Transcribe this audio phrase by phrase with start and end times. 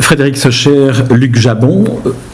[0.00, 1.84] Frédéric Socher, Luc Jabon,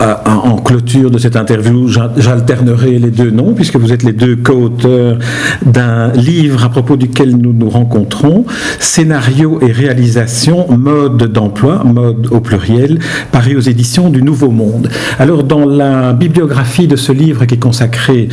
[0.01, 4.37] euh, en clôture de cette interview, j'alternerai les deux noms, puisque vous êtes les deux
[4.37, 5.19] co-auteurs
[5.65, 8.45] d'un livre à propos duquel nous nous rencontrons,
[8.79, 12.99] Scénario et réalisation, mode d'emploi, mode au pluriel,
[13.33, 14.89] paru aux éditions du Nouveau Monde.
[15.19, 18.29] Alors, dans la bibliographie de ce livre qui est consacré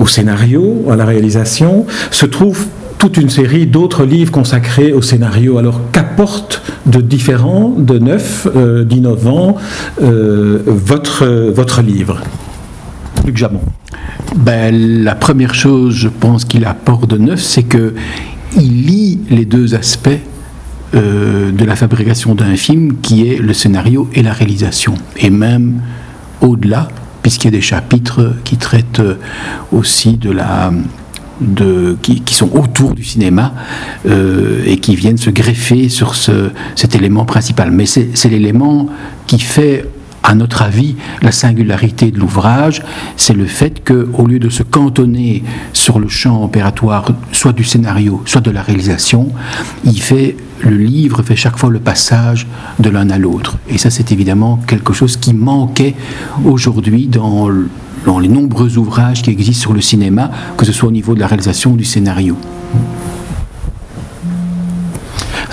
[0.00, 2.66] au scénario, à la réalisation, se trouve
[3.04, 5.58] toute une série d'autres livres consacrés au scénario.
[5.58, 9.56] Alors qu'apporte de différent, de neuf, euh, d'innovant
[10.00, 12.22] euh, votre, votre livre?
[13.26, 13.60] Luc Jamon.
[14.36, 17.92] Ben, la première chose, je pense qu'il apporte de neuf, c'est que
[18.56, 20.08] il lie les deux aspects
[20.94, 25.82] euh, de la fabrication d'un film, qui est le scénario et la réalisation, et même
[26.40, 26.88] au-delà,
[27.20, 29.02] puisqu'il y a des chapitres qui traitent
[29.72, 30.72] aussi de la
[32.02, 33.54] qui, sont autour du cinéma
[34.06, 37.70] euh, et qui viennent se greffer sur ce, cet élément principal.
[37.70, 38.88] Mais c'est l'élément
[39.26, 39.84] qui fait
[40.24, 42.82] à notre avis, la singularité de l'ouvrage,
[43.16, 45.44] c'est le fait qu'au lieu de se cantonner
[45.74, 49.28] sur le champ opératoire, soit du scénario, soit de la réalisation,
[49.84, 52.46] il fait le livre fait chaque fois le passage
[52.78, 53.58] de l'un à l'autre.
[53.68, 55.94] Et ça, c'est évidemment quelque chose qui manquait
[56.42, 57.50] aujourd'hui dans
[58.18, 61.26] les nombreux ouvrages qui existent sur le cinéma, que ce soit au niveau de la
[61.26, 62.38] réalisation ou du scénario.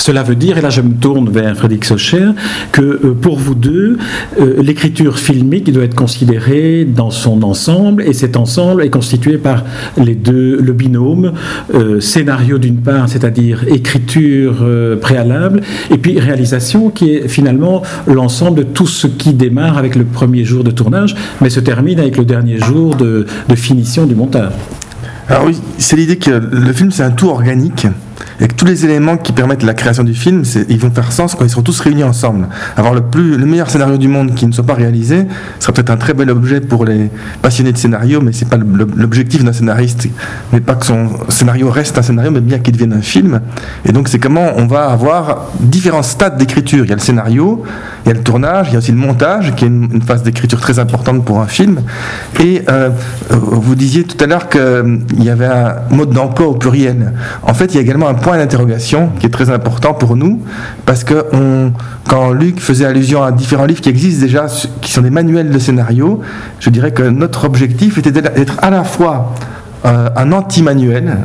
[0.02, 2.30] Cela veut dire, et là je me tourne vers Frédéric Socher,
[2.72, 4.00] que euh, pour vous deux,
[4.40, 9.64] euh, l'écriture filmique doit être considérée dans son ensemble, et cet ensemble est constitué par
[10.04, 11.34] les deux, le binôme,
[11.76, 14.66] euh, scénario d'une part, c'est-à-dire écriture
[15.00, 15.62] préalable,
[15.92, 20.46] et puis réalisation, qui est finalement l'ensemble de tout ce qui démarre avec le premier
[20.46, 24.54] jour de tournage, mais se termine avec le dernier jour de, de finition du montage.
[25.30, 27.86] Alors oui, c'est l'idée que le film c'est un tout organique
[28.40, 31.46] que tous les éléments qui permettent la création du film, ils vont faire sens quand
[31.46, 32.48] ils seront tous réunis ensemble.
[32.78, 33.02] Avoir le,
[33.46, 35.26] meilleur scénario du monde qui ne soit pas réalisé
[35.60, 37.10] sera peut-être un très bel objet pour les
[37.42, 40.08] passionnés de scénario, mais c'est pas l'objectif d'un scénariste.
[40.54, 43.42] Mais pas que son scénario reste un scénario, mais bien qu'il devienne un film.
[43.86, 46.86] Et donc c'est comment on va avoir différents stades d'écriture.
[46.86, 47.64] Il y a le scénario,
[48.06, 50.24] il y a le tournage, il y a aussi le montage, qui est une, phase
[50.24, 51.82] d'écriture très importante pour un film.
[52.40, 52.90] Et euh,
[53.30, 57.14] vous disiez tout à l'heure qu'il y avait un mode d'emploi au pluriel.
[57.44, 60.42] En fait, il y a également un point d'interrogation qui est très important pour nous,
[60.86, 61.26] parce que
[62.08, 64.46] quand Luc faisait allusion à différents livres qui existent déjà,
[64.82, 66.22] qui sont des manuels de scénario,
[66.60, 69.34] je dirais que notre objectif était d'être à la fois
[69.86, 71.18] euh, un anti-manuel,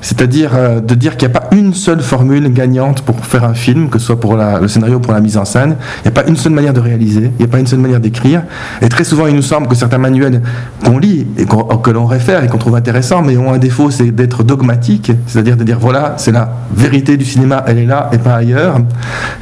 [0.00, 3.54] c'est-à-dire euh, de dire qu'il n'y a pas une seule formule gagnante pour faire un
[3.54, 5.76] film, que ce soit pour le scénario ou pour la mise en scène.
[5.98, 7.78] Il n'y a pas une seule manière de réaliser, il n'y a pas une seule
[7.80, 8.42] manière d'écrire.
[8.82, 10.42] Et très souvent, il nous semble que certains manuels
[10.84, 14.10] qu'on lit et que l'on réfère et qu'on trouve intéressants, mais ont un défaut, c'est
[14.10, 18.18] d'être dogmatique, c'est-à-dire de dire voilà, c'est la vérité du cinéma, elle est là et
[18.18, 18.76] pas ailleurs.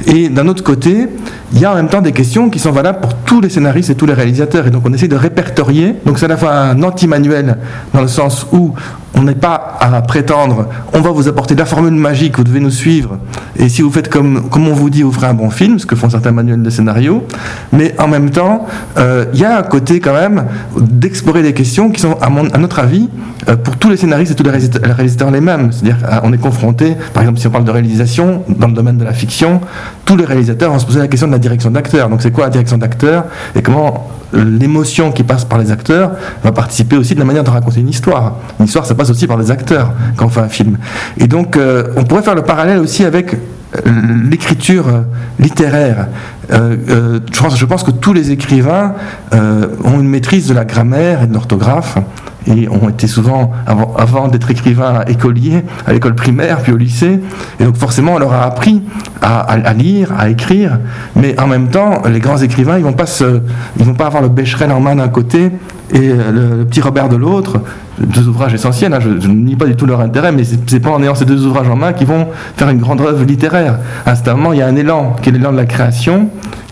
[0.07, 1.07] Et d'un autre côté,
[1.53, 3.89] il y a en même temps des questions qui sont valables pour tous les scénaristes
[3.89, 4.67] et tous les réalisateurs.
[4.67, 5.95] Et donc on essaie de répertorier.
[6.05, 7.57] Donc c'est à la fois un anti-manuel
[7.93, 8.73] dans le sens où
[9.15, 10.67] on n'est pas à prétendre
[10.99, 13.17] on va vous apporter la formule magique, vous devez nous suivre.
[13.55, 15.95] Et si vous faites comme, on vous dit, vous ferez un bon film, ce que
[15.95, 17.25] font certains manuels de scénario.
[17.71, 20.45] Mais en même temps, euh, il y a un côté quand même
[20.77, 23.09] d'explorer des questions qui sont, à, notre avis,
[23.47, 25.71] euh, pour tous les scénaristes et tous les réalisateurs, les mêmes.
[25.71, 29.05] C'est-à-dire qu'on est confronté, par exemple si on parle de réalisation, dans le domaine de
[29.05, 29.61] la fiction,
[30.09, 32.09] tous les réalisateurs vont se poser la question de la direction d'acteur.
[32.09, 33.25] Donc c'est quoi la direction d'acteur
[33.55, 37.49] et comment l'émotion qui passe par les acteurs va participer aussi de la manière de
[37.51, 38.37] raconter une histoire.
[38.59, 40.79] Une histoire, ça passe aussi par les acteurs quand on fait un film.
[41.19, 43.91] Et donc, euh, on pourrait faire le parallèle aussi avec euh,
[44.27, 45.01] l'écriture euh,
[45.37, 46.07] littéraire.
[46.51, 48.95] je, pense, je, pense, que tous les écrivains
[49.31, 51.99] ont une maîtrise de la grammaire et de l'orthographe
[52.47, 57.19] et ont été souvent, avant, d'être écrivains, écoliers à l'école primaire, puis au lycée.
[57.59, 58.81] Et donc forcément, on leur a appris
[59.21, 60.79] à, lire, à écrire.
[61.15, 63.41] Mais en même temps, les grands écrivains, ils vont pas se,
[63.77, 65.51] vont pas avoir le Becherel en main d'un côté
[65.91, 67.59] et le, petit Robert de l'autre.
[67.99, 68.93] Deux ouvrages essentiels.
[68.93, 71.25] Hein, je, ne nie pas du tout leur intérêt, mais c'est pas en ayant ces
[71.25, 73.79] deux ouvrages en main qu'ils vont faire une grande œuvre littéraire.
[74.05, 76.29] À moment, il y a un élan qui est l'élan de la création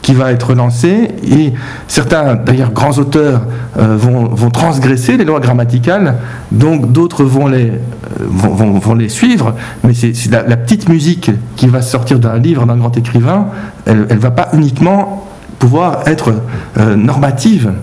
[0.07, 1.51] qui va être lancé et
[1.89, 3.41] certains, d'ailleurs grands auteurs,
[3.77, 6.15] euh, vont, transgresser les lois grammaticales,
[6.53, 7.73] donc d'autres vont les,
[8.21, 9.53] euh, suivre,
[9.83, 13.47] mais c'est la, petite musique qui va sortir d'un livre d'un grand écrivain,
[13.85, 15.27] elle ne va pas uniquement
[15.59, 16.35] pouvoir être
[16.77, 17.73] euh, normative.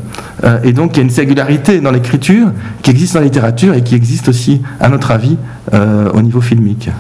[0.45, 2.49] Euh, et donc il y a une singularité dans l'écriture
[2.83, 5.39] qui existe dans la littérature et qui existe aussi, à notre avis,
[5.73, 6.91] euh, au niveau filmique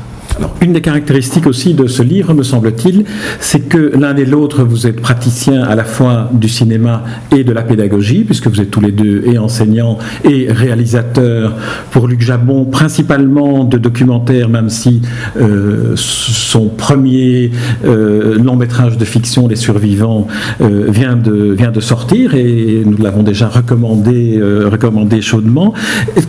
[0.60, 3.04] une des caractéristiques aussi de ce livre, me semble-t-il,
[3.40, 7.04] c'est que l'un et l'autre, vous êtes praticiens à la fois du cinéma
[7.36, 11.54] et de la pédagogie, puisque vous êtes tous les deux et enseignants et réalisateurs
[11.90, 15.02] pour Luc Jabon, principalement de documentaires, même si
[15.40, 17.50] euh, son premier
[17.84, 20.26] euh, long métrage de fiction, Les Survivants,
[20.60, 25.74] euh, vient, de, sortir et nous l'avons déjà recommandé, recommandé chaudement.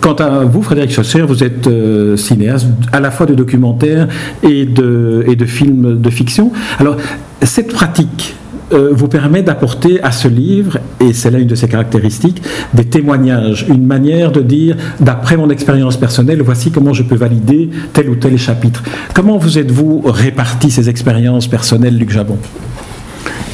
[0.01, 1.69] quant à vous, Frédéric Chausser, vous êtes
[2.17, 3.94] cinéaste à la fois de documentaires
[4.43, 6.51] et de, films de fiction.
[6.79, 6.97] Alors,
[7.41, 8.35] cette pratique
[8.73, 12.41] euh, vous permet d'apporter à ce livre, et c'est là une de ses caractéristiques,
[12.73, 17.69] des témoignages, une manière de dire, d'après mon expérience personnelle, voici comment je peux valider
[17.93, 18.81] tel ou tel chapitre.
[19.13, 22.37] Comment vous êtes-vous réparti ces expériences personnelles, Luc Jabon?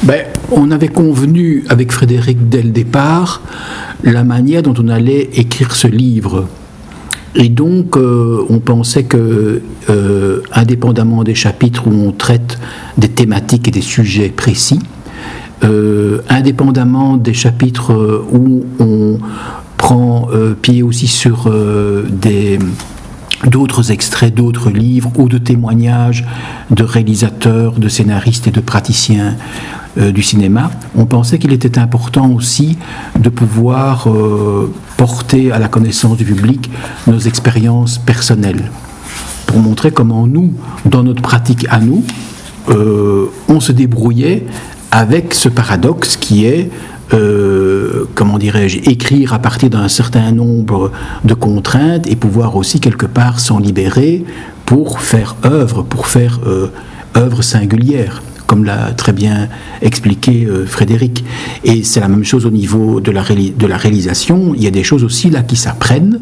[0.02, 3.42] Ben, On avait convenu avec Frédéric dès le départ
[4.02, 6.48] la manière dont on allait écrire ce livre.
[7.34, 12.58] Et donc, euh, on pensait que, euh, indépendamment des chapitres où on traite
[12.98, 14.80] des thématiques et des sujets précis,
[15.64, 19.18] euh, indépendamment des chapitres où on
[19.78, 20.28] prend
[20.60, 21.52] pied aussi sur
[23.46, 26.24] d'autres extraits d'autres livres ou de témoignages
[26.70, 29.34] de réalisateurs, de scénaristes et de praticiens
[29.96, 32.78] du cinéma, on pensait qu'il était important aussi
[33.18, 36.70] de pouvoir euh, porter à la connaissance du public
[37.06, 38.70] nos expériences personnelles,
[39.46, 40.54] pour montrer comment nous,
[40.86, 42.04] dans notre pratique à nous,
[42.70, 44.46] euh, on se débrouillait
[44.90, 46.70] avec ce paradoxe qui est
[48.14, 50.92] comment dirais-je, écrire à partir d'un certain nombre
[51.24, 54.24] de contraintes et pouvoir aussi quelque part s'en libérer
[54.64, 56.40] pour faire œuvre, pour faire
[57.14, 58.22] œuvre singulière
[58.52, 59.48] comme l'a très bien
[59.80, 61.24] expliqué euh, Frédéric.
[61.64, 64.52] Et c'est la même chose au niveau de la, réalisation.
[64.54, 66.20] Il y a des choses aussi là qui s'apprennent.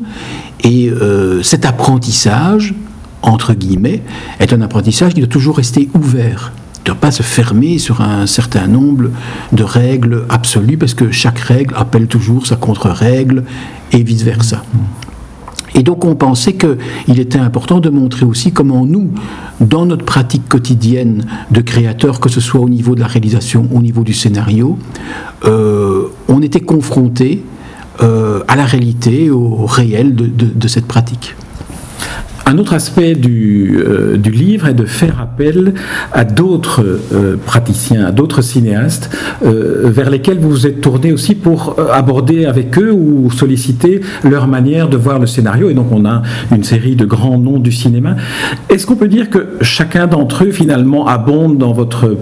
[0.62, 2.72] Et euh, cet apprentissage,
[3.22, 4.02] entre guillemets,
[4.38, 6.52] est un apprentissage qui doit toujours rester ouvert.
[6.76, 9.10] Il ne doit pas se fermer sur un certain nombre
[9.50, 13.42] de règles absolues, parce que chaque règle appelle toujours sa contre-règle,
[13.90, 14.62] et vice-versa.
[15.74, 19.10] Et donc on pensait qu'il était important de montrer aussi comment nous,
[19.60, 23.80] dans notre pratique quotidienne de créateurs, que ce soit au niveau de la réalisation, au
[23.80, 24.78] niveau du scénario,
[25.44, 27.44] euh, on était confronté
[28.02, 31.34] euh, à la réalité, au réel de cette pratique.
[32.46, 35.74] Un autre aspect du, euh, du, livre est de faire appel
[36.12, 36.82] à d'autres
[37.12, 39.10] euh, praticiens, à d'autres cinéastes,
[39.44, 44.48] euh, vers lesquels vous vous êtes tourné aussi pour aborder avec eux ou solliciter leur
[44.48, 45.70] manière de voir le scénario.
[45.70, 48.16] Et donc on a une série de grands noms du cinéma.
[48.68, 52.16] Est-ce qu'on peut dire que chacun d'entre eux finalement abonde dans votre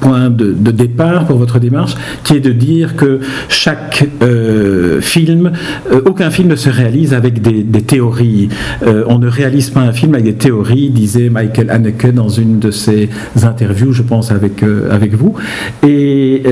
[0.00, 1.94] point de, départ pour votre démarche,
[2.24, 5.52] qui est de dire que chaque euh, film,
[5.92, 8.48] euh, aucun film ne se réalise avec des, théories.
[8.86, 12.58] Euh, on ne réalise pas un film avec des théories, disait Michael Haneke dans une
[12.58, 13.08] de ses
[13.42, 15.34] interviews, je pense, avec, avec vous.
[15.82, 16.42] Et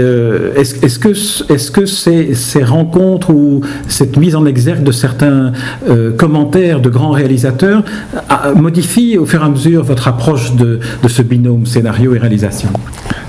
[0.56, 5.52] est-ce est que, ces, rencontres ou cette mise en exergue de certains
[6.16, 7.84] commentaires de grands réalisateurs
[8.56, 12.68] modifient au fur et à mesure votre approche de ce binôme scénario et réalisation?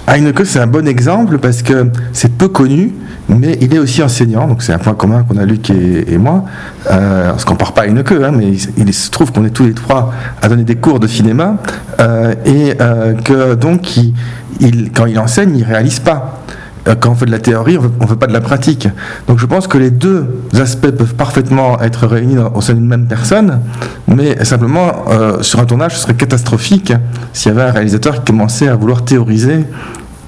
[0.08, 2.94] Heineke, c'est un bon exemple parce que c'est peu connu,
[3.30, 6.44] mais il est aussi enseignant, donc c'est un point commun qu'on a Luc et, moi.
[6.92, 9.66] Euh, on ne se pas à Heineke, hein, mais il, se trouve qu'on est tous
[9.66, 11.56] les trois à donner des cours de cinéma
[12.00, 16.44] euh, et euh, que donc il, quand il enseigne, il réalise pas.
[16.88, 18.88] Euh, quand on fait de la théorie, on ne veut pas de la pratique.
[19.28, 20.28] Donc je pense que les deux
[20.60, 23.62] aspects peuvent parfaitement être réunis au sein d'une même personne,
[24.08, 26.94] mais simplement, euh, sur un tournage, ce serait catastrophique
[27.32, 29.66] s'il y avait un réalisateur qui commençait à vouloir théoriser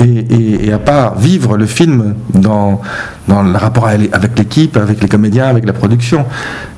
[0.04, 2.82] et, à pas vivre le film dans,
[3.28, 6.26] dans le rapport avec l'équipe, avec les comédiens, avec la production.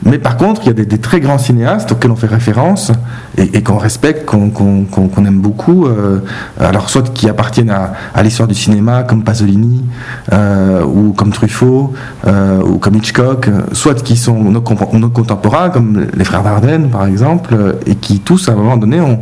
[0.03, 2.91] Mais par contre, il y a des, très grands cinéastes auxquels on fait référence
[3.37, 6.19] et, qu'on respecte, qu'on aime beaucoup, euh,
[6.59, 9.83] alors soit qui appartiennent à, l'histoire du cinéma, comme Pasolini,
[10.31, 11.93] euh, ou comme Truffaut,
[12.25, 17.75] euh, ou comme Hitchcock, soit qui sont nos, contemporains, comme les frères Dardenne, par exemple,
[17.85, 19.19] et qui tous, à un moment donné, ont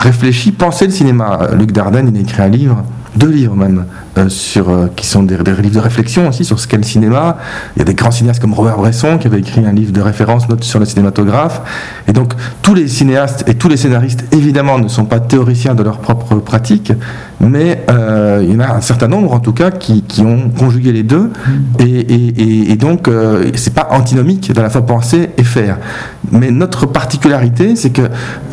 [0.00, 1.40] réfléchi, pensé le cinéma.
[1.56, 2.84] Luc Dardenne, il a écrit un livre
[3.16, 3.86] deux livres même,
[4.28, 7.38] sur, euh, qui sont des, livres de réflexion aussi sur ce qu'est le cinéma.
[7.76, 10.00] Il y a des grands cinéastes comme Robert Bresson qui avait écrit un livre de
[10.00, 11.62] référence sur le cinématographe.
[12.08, 15.82] Et donc tous les cinéastes et tous les scénaristes évidemment ne sont pas théoriciens de
[15.82, 16.92] leur propre pratique,
[17.40, 20.92] mais euh, il y en a un certain nombre en tout cas qui, ont conjugué
[20.92, 21.30] les deux,
[21.78, 25.78] et, donc euh, c'est pas antinomique de la fois penser et faire.
[26.30, 28.02] Mais notre particularité, c'est que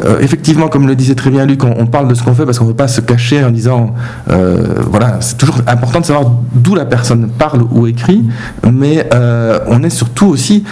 [0.06, 2.46] euh, effectivement, comme le disait très bien Luc, on, on parle de ce qu'on fait
[2.46, 3.94] parce qu'on ne veut pas se cacher en disant,
[4.28, 8.24] voilà, c'est toujours important de savoir d'où la personne parle ou écrit,
[8.72, 9.08] mais
[9.68, 10.64] on est surtout aussi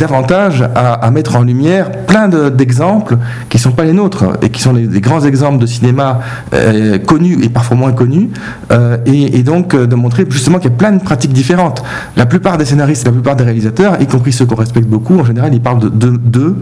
[0.00, 4.60] davantage à, mettre en lumière plein d'exemples qui ne sont pas les nôtres et qui
[4.60, 6.20] sont les, grands exemples de cinéma
[6.54, 8.30] euh, connus et parfois moins connus,
[8.72, 11.82] euh, et, donc euh, de montrer justement qu'il y a plein de pratiques différentes.
[12.16, 15.24] La plupart des scénaristes, la plupart des réalisateurs, y compris ceux qu'on respecte beaucoup, en
[15.24, 16.56] général, ils parlent de d'eux,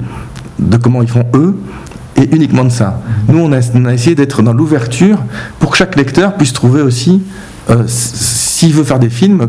[0.59, 1.57] de, comment ils font eux,
[2.17, 3.01] et uniquement de ça.
[3.29, 5.19] Nous, on a, on a essayé d'être dans l'ouverture
[5.61, 7.23] pour que chaque lecteur puisse trouver aussi
[7.71, 9.47] euh, s'il veut faire des films,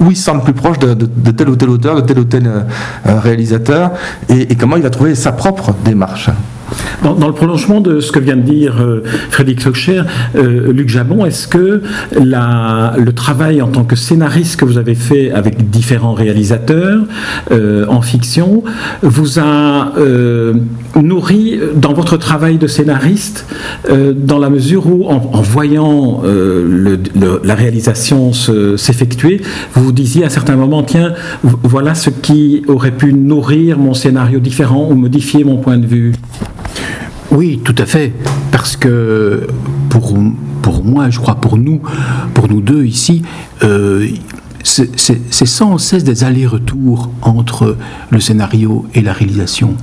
[0.00, 2.60] où il semble plus proche de, tel ou tel auteur, de tel ou tel euh,
[3.06, 3.92] euh, réalisateur,
[4.28, 6.30] et, comment il va trouver sa propre démarche.
[7.02, 10.02] Dans, le prolongement de ce que vient de dire euh, Frédéric Socher,
[10.34, 11.82] euh, Luc Jabon, est-ce que
[12.12, 17.02] le travail en tant que scénariste que vous avez fait avec différents réalisateurs
[17.52, 18.64] euh, en fiction
[19.02, 19.92] vous a
[20.96, 23.46] nourri dans votre travail de scénariste
[23.88, 29.40] dans la mesure où, en, voyant la réalisation s'effectuer,
[29.74, 34.40] vous vous disiez à certains moments, tiens, voilà ce qui aurait pu nourrir mon scénario
[34.40, 36.12] différent ou modifier mon point de vue?
[37.36, 38.14] Oui, tout à fait.
[38.50, 39.46] Parce que
[39.90, 40.14] pour,
[40.84, 41.82] moi, je crois pour nous,
[42.34, 43.22] pour nous deux ici,
[43.62, 44.08] euh,
[44.62, 47.76] c'est sans cesse des allers-retours entre
[48.10, 49.74] le scénario et la réalisation.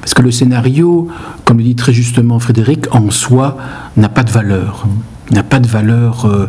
[0.00, 1.08] Parce que le scénario,
[1.44, 3.56] comme le dit très justement Frédéric, en soi,
[3.96, 4.86] n'a pas de valeur.
[5.32, 6.46] N'a pas de valeur euh,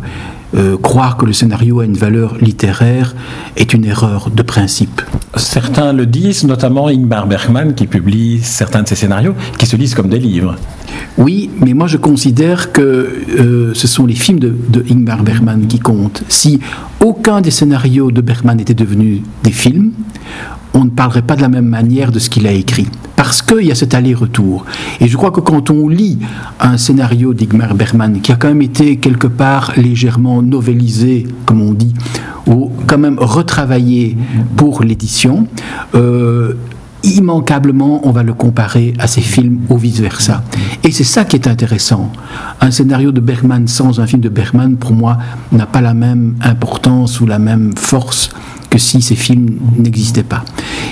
[0.54, 3.14] euh, croire que le scénario a une valeur littéraire
[3.56, 5.02] est une erreur de principe.
[5.36, 9.94] Certains le disent, notamment Ingmar Bergman qui publie certains de ses scénarios qui se lisent
[9.94, 10.56] comme des livres.
[11.18, 15.66] Oui, mais moi je considère que euh, ce sont les films de, de, Ingmar Bergman
[15.66, 16.22] qui comptent.
[16.28, 16.60] Si
[17.04, 19.92] aucun des scénarios de Bergman était devenu des films,
[20.72, 22.88] on ne parlerait pas de la même manière de ce qu'il a écrit.
[23.14, 24.64] Parce qu'il y a cet aller-retour.
[25.00, 26.18] Et je crois que quand on lit
[26.60, 31.74] un scénario d'Igmar Bergman, qui a quand même été quelque part légèrement novélisé, comme on
[31.74, 31.94] dit,
[32.46, 34.16] ou quand même retravaillé
[34.56, 35.46] pour l'édition,
[35.94, 36.54] euh,
[37.04, 40.42] immanquablement, on va le comparer à ses films ou vice-versa.
[40.82, 42.10] Et c'est ça qui est intéressant.
[42.60, 45.18] Un scénario de Bergman sans un film de Bergman, pour moi,
[45.52, 48.30] n'a pas la même importance ou la même force
[48.70, 50.44] que si ces films n'existaient pas.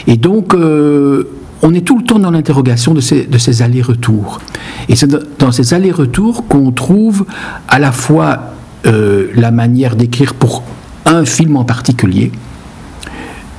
[0.07, 1.29] Et donc, euh,
[1.63, 4.41] on est tout le temps dans l'interrogation de ces, allers-retours.
[4.89, 7.25] Et c'est dans ces allers-retours qu'on trouve
[7.69, 8.55] à la fois
[8.87, 10.63] euh, la manière d'écrire pour
[11.07, 12.33] un film en particulier,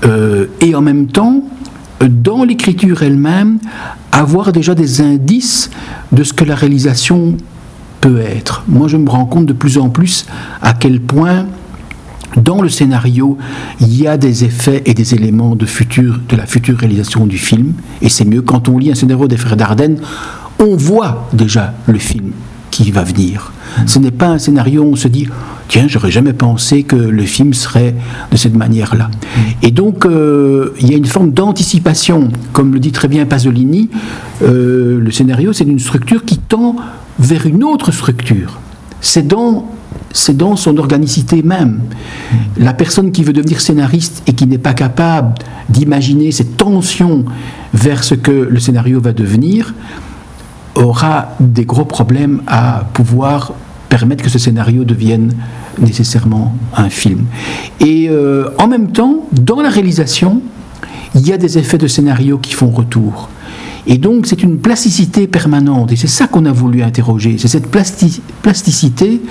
[0.06, 1.44] euh, et en même temps,
[2.02, 3.60] dans l'écriture elle-même,
[4.12, 5.70] avoir déjà des indices
[6.12, 7.38] de ce que la réalisation
[8.02, 8.64] peut être.
[8.68, 10.26] Moi, je me rends compte de plus en plus
[10.62, 11.46] à quel point
[12.38, 13.38] dans le scénario,
[13.80, 15.66] il y a des effets et des éléments de,
[16.36, 17.74] la future réalisation du film.
[18.02, 20.00] Et c'est mieux quand on lit un scénario des Frères Dardenne,
[20.60, 22.32] on voit déjà le film
[22.74, 23.52] qui va venir.
[23.86, 25.28] Ce n'est pas un scénario où on se dit
[25.68, 27.96] tiens, j'aurais jamais pensé que le film serait
[28.32, 29.10] de cette manière-là.
[29.62, 32.30] Et donc, euh, il y a une forme d'anticipation.
[32.52, 33.90] Comme le dit très bien Pasolini,
[34.42, 36.76] euh, le scénario, c'est une structure qui tend
[37.20, 38.60] vers une autre structure.
[39.02, 39.70] C'est dans
[40.16, 41.82] c'est dans son organicité même.
[42.58, 45.34] La personne qui veut devenir scénariste et qui n'est pas capable
[45.70, 47.26] d'imaginer cette tension
[47.74, 49.74] vers ce que le scénario va devenir
[50.76, 53.54] aura des gros problèmes à pouvoir
[53.90, 55.34] permettre que ce scénario devienne
[55.80, 57.26] nécessairement un film.
[57.80, 60.42] Et euh, en même temps, dans la réalisation,
[61.16, 63.30] il y a des effets de scénario qui font retour.
[63.86, 67.68] Et donc c'est une plasticité permanente, et c'est ça qu'on a voulu interroger, c'est cette
[67.68, 69.22] plasticité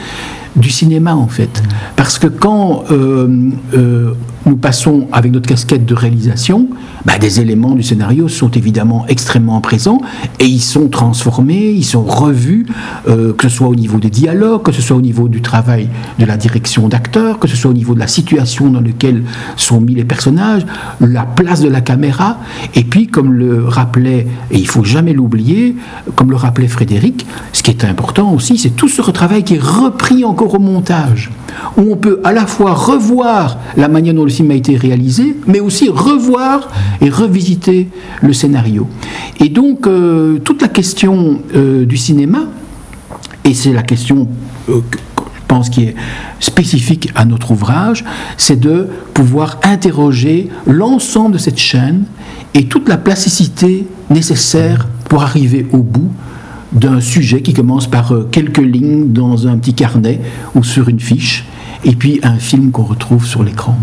[0.56, 1.62] du cinéma en fait.
[1.96, 4.12] Parce que quand euh, euh,
[4.46, 6.68] nous passons avec notre casquette de réalisation,
[7.04, 10.00] bah, des éléments du scénario sont évidemment extrêmement présents
[10.38, 12.66] et ils sont transformés, ils sont revus,
[13.08, 15.88] euh, que ce soit au niveau des dialogues, que ce soit au niveau du travail
[16.18, 19.22] de la direction d'acteurs, que ce soit au niveau de la situation dans laquelle
[19.56, 20.66] sont mis les personnages,
[21.00, 22.38] la place de la caméra,
[22.74, 25.76] et puis comme le rappelait, et il faut jamais l'oublier,
[26.16, 29.62] comme le rappelait Frédéric, ce qui est important aussi, c'est tout ce retravail qui est
[29.62, 31.30] repris encore au montage,
[31.76, 35.36] où on peut à la fois revoir la manière dont le film a été réalisé,
[35.46, 36.68] mais aussi revoir
[37.00, 37.88] et revisiter
[38.20, 38.88] le scénario.
[39.38, 42.44] Et donc, euh, toute la question euh, du cinéma,
[43.44, 44.28] et c'est la question
[44.68, 45.94] euh, que je pense qui est
[46.40, 48.04] spécifique à notre ouvrage,
[48.38, 52.04] c'est de pouvoir interroger l'ensemble de cette chaîne
[52.54, 56.10] et toute la plasticité nécessaire pour arriver au bout
[56.72, 60.22] d'un sujet qui commence par quelques lignes dans un petit carnet
[60.54, 61.44] ou sur une fiche,
[61.84, 63.76] et puis un film qu'on retrouve sur l'écran.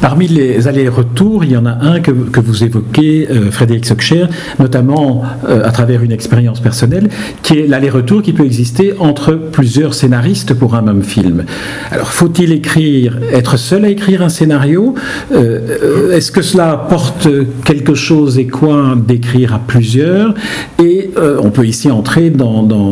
[0.00, 4.26] Parmi les allers-retours, il y en a un que, vous évoquez, euh, Frédéric Sockcher,
[4.60, 7.08] notamment euh, à travers une expérience personnelle,
[7.42, 11.44] qui est l'aller-retour qui peut exister entre plusieurs scénaristes pour un même film.
[11.90, 14.94] Alors, faut-il écrire, être seul à écrire un scénario
[15.32, 17.28] euh, Est-ce que cela apporte
[17.64, 20.34] quelque chose et quoi d'écrire à plusieurs?
[20.82, 21.10] Et
[21.42, 22.32] on peut ici entrer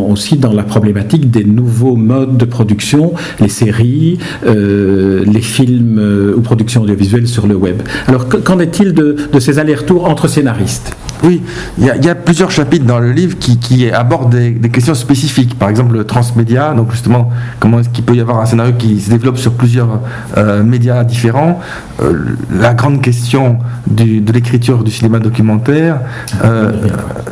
[0.09, 6.85] aussi dans la problématique des nouveaux modes de production, les séries, les films ou productions
[6.87, 7.83] audiovisuel sur le web.
[8.07, 10.97] Alors qu'en est-il de, ces allers-retours entre scénaristes?
[11.25, 11.43] Oui,
[11.79, 15.59] il y, a plusieurs chapitres dans le livre qui, abordent des, questions spécifiques.
[15.59, 19.01] Par exemple, le transmédia, donc justement, comment est-ce qu'il peut y avoir un scénario qui
[19.01, 20.01] se développe sur plusieurs
[20.37, 21.61] euh, médias différents.
[22.03, 26.01] Euh, la grande question de l'écriture du cinéma documentaire,
[26.45, 26.73] euh,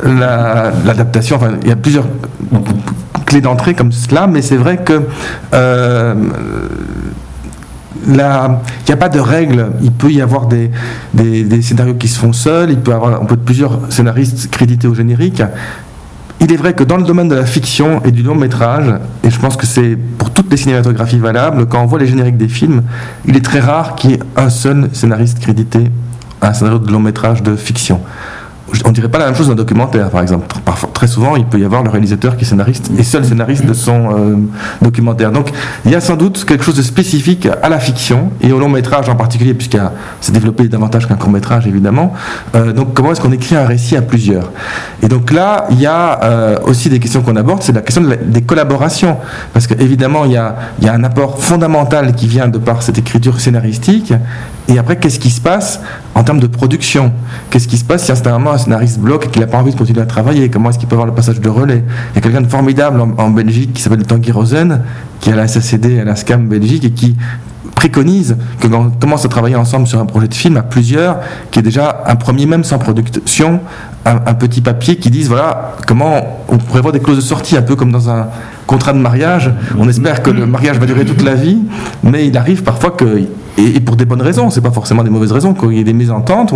[0.03, 2.07] l'adaptation, enfin, il y a plusieurs
[3.27, 5.01] clés d'entrée comme cela, mais c'est vrai que
[8.07, 9.71] il n'y a pas de règle.
[9.81, 10.71] Il peut y avoir des,
[11.61, 14.95] scénarios qui se font seuls, il peut y avoir on peut plusieurs scénaristes crédités au
[14.95, 15.41] générique.
[16.41, 18.93] Il est vrai que dans le domaine de la fiction et du long métrage,
[19.23, 22.37] et je pense que c'est pour toutes les cinématographies valables, quand on voit les génériques
[22.37, 22.83] des films,
[23.25, 25.89] il est très rare qu'il y ait un seul scénariste crédité
[26.41, 28.01] à un scénario de long métrage de fiction
[28.83, 30.47] on dirait pas la même chose d'un documentaire, par exemple.
[30.93, 33.73] Très souvent, il peut y avoir le réalisateur qui est scénariste et seul scénariste de
[33.73, 34.35] son euh,
[34.81, 35.31] documentaire.
[35.31, 35.51] Donc,
[35.85, 38.69] il y a sans doute quelque chose de spécifique à la fiction et au long
[38.69, 39.81] métrage en particulier, puisqu'il
[40.21, 42.13] s'est développé davantage qu'un court métrage, évidemment.
[42.55, 44.51] Euh, donc, comment est-ce qu'on écrit un récit à plusieurs?
[45.03, 48.03] Et donc là, il y a euh, aussi des questions qu'on aborde, c'est la question
[48.03, 49.17] des collaborations,
[49.53, 50.55] parce qu'évidemment, il y a,
[50.87, 54.13] un apport fondamental qui vient de par cette écriture scénaristique,
[54.67, 55.79] et après, qu'est-ce qui se passe
[56.15, 57.13] en termes de production?
[57.49, 59.77] Qu'est-ce qui se passe si instantanément un scénariste bloque et qu'il n'a pas envie de
[59.77, 61.83] continuer à travailler Comment est-ce qu'il peut avoir le passage de relais?
[62.11, 64.81] Il y a quelqu'un de formidable en, Belgique qui s'appelle Tanguy Rosen,
[65.19, 67.15] qui est à la SACD, à la SCAM Belgique, et qui
[67.75, 71.19] préconise que quand on commence à travailler ensemble sur un projet de film à plusieurs,
[71.51, 73.59] qui est déjà un premier même sans production,
[74.05, 77.57] un, un petit papier qui dise voilà comment on pourrait avoir des clauses de sortie,
[77.57, 78.27] un peu comme dans un
[78.65, 79.51] contrat de mariage.
[79.77, 81.59] On espère que le mariage va durer toute la vie,
[82.03, 83.23] mais il arrive parfois que
[83.57, 85.93] et, pour des bonnes raisons, c'est pas forcément des mauvaises raisons, qu'il y ait des
[85.93, 86.53] mésententes.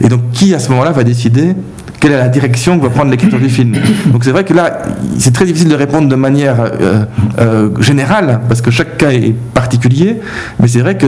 [0.00, 1.54] et donc, qui à ce moment-là va décider
[2.00, 3.76] quelle est la direction que va prendre l'écriture du film?
[4.06, 4.82] Donc, c'est vrai que là,
[5.18, 7.04] c'est très difficile de répondre de manière euh,
[7.38, 10.20] euh, générale, parce que chaque cas est particulier,
[10.60, 11.06] mais c'est vrai que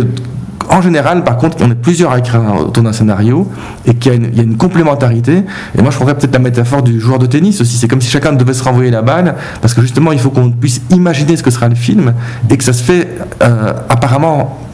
[0.71, 3.49] en général, par contre, on est plusieurs à écrire autour d'un scénario
[3.87, 5.45] et qu'il y, a une complémentarité.
[5.77, 7.79] Et moi, je prendrais peut-être la métaphore du joueur de tennis aussi.
[7.79, 10.51] C'est comme si chacun devait se renvoyer la balle, parce que justement, il faut qu'on
[10.51, 12.13] puisse imaginer ce que sera le film
[12.51, 13.09] et que ça se fait
[13.43, 14.68] euh, apparemment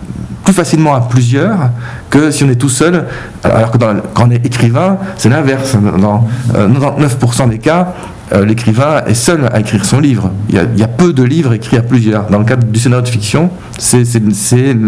[0.45, 1.71] plus facilement à plusieurs
[2.11, 3.07] que si on est tout seul,
[3.43, 5.77] alors que quand on est écrivain, c'est l'inverse.
[5.99, 7.95] Dans 99% euh, des cas,
[8.33, 10.31] euh, l'écrivain est seul à écrire son livre.
[10.49, 12.27] Il y, a, peu de livres écrits à plusieurs.
[12.27, 14.05] Dans le cadre du scénario de fiction, c'est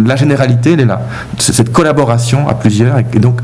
[0.07, 1.03] la généralité, elle est là.
[1.39, 2.99] Cette collaboration à plusieurs.
[2.99, 3.41] Et, donc,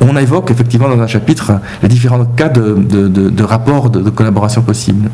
[0.00, 1.52] on évoque effectivement dans un chapitre
[1.82, 5.10] les différents cas de, de, de rapports de collaboration possibles.